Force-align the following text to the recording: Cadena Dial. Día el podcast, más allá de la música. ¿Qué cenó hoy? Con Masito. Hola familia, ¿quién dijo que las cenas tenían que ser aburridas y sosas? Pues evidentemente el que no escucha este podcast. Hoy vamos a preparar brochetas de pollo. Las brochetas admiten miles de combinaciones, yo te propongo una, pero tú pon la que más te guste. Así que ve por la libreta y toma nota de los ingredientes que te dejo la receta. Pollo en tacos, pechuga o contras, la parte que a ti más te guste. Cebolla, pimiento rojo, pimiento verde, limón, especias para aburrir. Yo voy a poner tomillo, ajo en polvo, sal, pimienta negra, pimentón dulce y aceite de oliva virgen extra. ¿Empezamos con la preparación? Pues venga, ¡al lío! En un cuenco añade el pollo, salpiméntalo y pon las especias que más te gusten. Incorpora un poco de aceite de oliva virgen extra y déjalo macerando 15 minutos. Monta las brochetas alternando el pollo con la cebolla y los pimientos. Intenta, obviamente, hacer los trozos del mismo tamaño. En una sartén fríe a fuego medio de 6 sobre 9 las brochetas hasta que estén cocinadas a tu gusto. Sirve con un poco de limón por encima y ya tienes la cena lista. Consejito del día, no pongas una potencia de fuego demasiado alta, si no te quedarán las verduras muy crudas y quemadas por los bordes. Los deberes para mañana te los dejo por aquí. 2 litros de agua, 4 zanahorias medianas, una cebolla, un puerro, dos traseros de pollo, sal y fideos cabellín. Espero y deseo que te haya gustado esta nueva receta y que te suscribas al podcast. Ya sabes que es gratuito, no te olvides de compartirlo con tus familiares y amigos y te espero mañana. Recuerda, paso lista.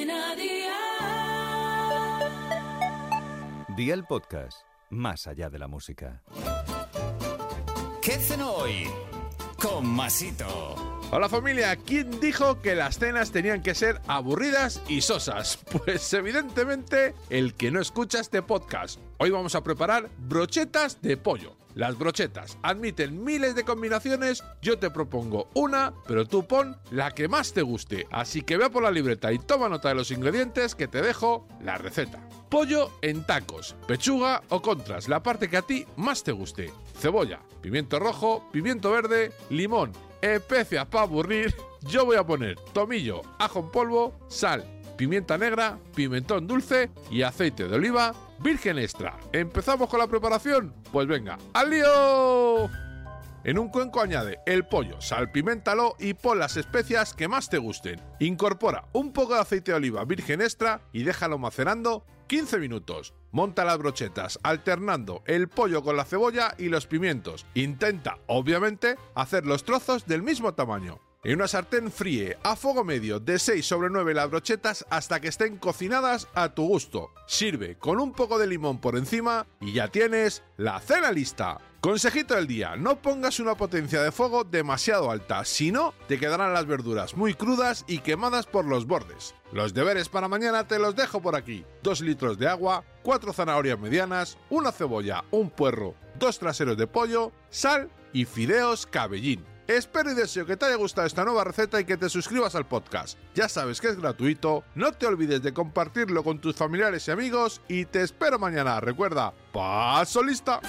Cadena 0.00 0.34
Dial. 0.34 0.70
Día 3.76 3.94
el 3.94 4.04
podcast, 4.04 4.62
más 4.88 5.26
allá 5.26 5.50
de 5.50 5.58
la 5.58 5.68
música. 5.68 6.22
¿Qué 8.00 8.12
cenó 8.12 8.52
hoy? 8.52 8.88
Con 9.60 9.86
Masito. 9.86 10.74
Hola 11.12 11.28
familia, 11.28 11.74
¿quién 11.74 12.20
dijo 12.20 12.62
que 12.62 12.76
las 12.76 13.00
cenas 13.00 13.32
tenían 13.32 13.62
que 13.62 13.74
ser 13.74 14.00
aburridas 14.06 14.80
y 14.86 15.00
sosas? 15.00 15.58
Pues 15.84 16.12
evidentemente 16.14 17.14
el 17.30 17.54
que 17.54 17.72
no 17.72 17.80
escucha 17.80 18.20
este 18.20 18.42
podcast. 18.42 19.00
Hoy 19.18 19.30
vamos 19.30 19.56
a 19.56 19.64
preparar 19.64 20.08
brochetas 20.18 21.02
de 21.02 21.16
pollo. 21.16 21.56
Las 21.74 21.98
brochetas 21.98 22.58
admiten 22.62 23.24
miles 23.24 23.56
de 23.56 23.64
combinaciones, 23.64 24.44
yo 24.62 24.78
te 24.78 24.90
propongo 24.90 25.48
una, 25.54 25.92
pero 26.06 26.26
tú 26.26 26.46
pon 26.46 26.76
la 26.92 27.10
que 27.10 27.26
más 27.26 27.52
te 27.52 27.62
guste. 27.62 28.06
Así 28.12 28.42
que 28.42 28.56
ve 28.56 28.70
por 28.70 28.84
la 28.84 28.92
libreta 28.92 29.32
y 29.32 29.40
toma 29.40 29.68
nota 29.68 29.88
de 29.88 29.96
los 29.96 30.12
ingredientes 30.12 30.76
que 30.76 30.86
te 30.86 31.02
dejo 31.02 31.48
la 31.60 31.76
receta. 31.76 32.20
Pollo 32.50 32.90
en 33.00 33.22
tacos, 33.24 33.76
pechuga 33.86 34.42
o 34.48 34.60
contras, 34.60 35.08
la 35.08 35.22
parte 35.22 35.48
que 35.48 35.56
a 35.56 35.62
ti 35.62 35.86
más 35.94 36.24
te 36.24 36.32
guste. 36.32 36.72
Cebolla, 36.98 37.38
pimiento 37.62 38.00
rojo, 38.00 38.44
pimiento 38.50 38.90
verde, 38.90 39.30
limón, 39.50 39.92
especias 40.20 40.84
para 40.86 41.04
aburrir. 41.04 41.54
Yo 41.82 42.04
voy 42.04 42.16
a 42.16 42.26
poner 42.26 42.58
tomillo, 42.72 43.22
ajo 43.38 43.60
en 43.60 43.70
polvo, 43.70 44.18
sal, 44.26 44.64
pimienta 44.96 45.38
negra, 45.38 45.78
pimentón 45.94 46.48
dulce 46.48 46.90
y 47.08 47.22
aceite 47.22 47.68
de 47.68 47.76
oliva 47.76 48.16
virgen 48.40 48.80
extra. 48.80 49.16
¿Empezamos 49.32 49.88
con 49.88 50.00
la 50.00 50.08
preparación? 50.08 50.74
Pues 50.90 51.06
venga, 51.06 51.38
¡al 51.52 51.70
lío! 51.70 52.68
En 53.44 53.60
un 53.60 53.68
cuenco 53.68 54.00
añade 54.00 54.40
el 54.44 54.66
pollo, 54.66 55.00
salpiméntalo 55.00 55.94
y 56.00 56.14
pon 56.14 56.40
las 56.40 56.56
especias 56.56 57.14
que 57.14 57.28
más 57.28 57.48
te 57.48 57.58
gusten. 57.58 58.00
Incorpora 58.18 58.86
un 58.92 59.12
poco 59.12 59.34
de 59.34 59.40
aceite 59.40 59.70
de 59.70 59.76
oliva 59.76 60.04
virgen 60.04 60.40
extra 60.40 60.80
y 60.92 61.04
déjalo 61.04 61.38
macerando 61.38 62.04
15 62.30 62.60
minutos. 62.60 63.12
Monta 63.32 63.64
las 63.64 63.76
brochetas 63.78 64.38
alternando 64.44 65.24
el 65.26 65.48
pollo 65.48 65.82
con 65.82 65.96
la 65.96 66.04
cebolla 66.04 66.54
y 66.58 66.68
los 66.68 66.86
pimientos. 66.86 67.44
Intenta, 67.54 68.18
obviamente, 68.28 68.94
hacer 69.16 69.44
los 69.46 69.64
trozos 69.64 70.06
del 70.06 70.22
mismo 70.22 70.54
tamaño. 70.54 71.00
En 71.22 71.34
una 71.34 71.48
sartén 71.48 71.92
fríe 71.92 72.38
a 72.42 72.56
fuego 72.56 72.82
medio 72.82 73.20
de 73.20 73.38
6 73.38 73.66
sobre 73.66 73.90
9 73.90 74.14
las 74.14 74.30
brochetas 74.30 74.86
hasta 74.88 75.20
que 75.20 75.28
estén 75.28 75.58
cocinadas 75.58 76.28
a 76.32 76.54
tu 76.54 76.66
gusto. 76.66 77.10
Sirve 77.26 77.76
con 77.76 78.00
un 78.00 78.12
poco 78.12 78.38
de 78.38 78.46
limón 78.46 78.80
por 78.80 78.96
encima 78.96 79.46
y 79.60 79.74
ya 79.74 79.88
tienes 79.88 80.42
la 80.56 80.80
cena 80.80 81.12
lista. 81.12 81.58
Consejito 81.82 82.34
del 82.34 82.46
día, 82.46 82.74
no 82.76 83.02
pongas 83.02 83.38
una 83.38 83.54
potencia 83.54 84.02
de 84.02 84.12
fuego 84.12 84.44
demasiado 84.44 85.10
alta, 85.10 85.44
si 85.44 85.70
no 85.70 85.92
te 86.08 86.18
quedarán 86.18 86.54
las 86.54 86.64
verduras 86.64 87.14
muy 87.14 87.34
crudas 87.34 87.84
y 87.86 87.98
quemadas 87.98 88.46
por 88.46 88.64
los 88.64 88.86
bordes. 88.86 89.34
Los 89.52 89.74
deberes 89.74 90.08
para 90.08 90.28
mañana 90.28 90.66
te 90.68 90.78
los 90.78 90.96
dejo 90.96 91.20
por 91.20 91.36
aquí. 91.36 91.66
2 91.82 92.00
litros 92.00 92.38
de 92.38 92.48
agua, 92.48 92.82
4 93.02 93.34
zanahorias 93.34 93.78
medianas, 93.78 94.38
una 94.48 94.72
cebolla, 94.72 95.24
un 95.30 95.50
puerro, 95.50 95.94
dos 96.18 96.38
traseros 96.38 96.78
de 96.78 96.86
pollo, 96.86 97.30
sal 97.50 97.90
y 98.14 98.24
fideos 98.24 98.86
cabellín. 98.86 99.44
Espero 99.70 100.10
y 100.10 100.14
deseo 100.14 100.44
que 100.44 100.56
te 100.56 100.66
haya 100.66 100.74
gustado 100.74 101.06
esta 101.06 101.24
nueva 101.24 101.44
receta 101.44 101.80
y 101.80 101.84
que 101.84 101.96
te 101.96 102.08
suscribas 102.08 102.56
al 102.56 102.66
podcast. 102.66 103.16
Ya 103.36 103.48
sabes 103.48 103.80
que 103.80 103.86
es 103.86 104.00
gratuito, 104.00 104.64
no 104.74 104.90
te 104.90 105.06
olvides 105.06 105.44
de 105.44 105.54
compartirlo 105.54 106.24
con 106.24 106.40
tus 106.40 106.56
familiares 106.56 107.06
y 107.06 107.12
amigos 107.12 107.60
y 107.68 107.84
te 107.84 108.02
espero 108.02 108.36
mañana. 108.40 108.80
Recuerda, 108.80 109.32
paso 109.52 110.24
lista. 110.24 110.60